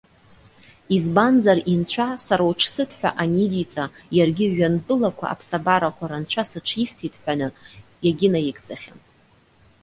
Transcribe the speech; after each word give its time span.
Избанзар, 0.95 1.57
Инцәа:- 1.73 2.07
Сара 2.25 2.43
уҽсыҭ,- 2.49 2.95
ҳәа 2.99 3.09
анидиҵа, 3.21 3.85
иаргьы 4.17 4.45
Жәҩантәылақәа 4.51 5.25
аԥсабарақәа 5.29 6.05
рынцәа 6.09 6.43
сыҽисҭеит 6.49 7.13
ҳәаны, 7.21 7.47
иагьынаигӡахьан. 8.05 8.99